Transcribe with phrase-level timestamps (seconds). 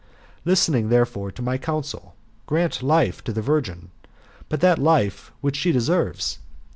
[0.45, 2.15] Listening, therefore, to my counsel,
[2.47, 3.91] grant life to the virgin,
[4.49, 6.39] but that life which she deserves.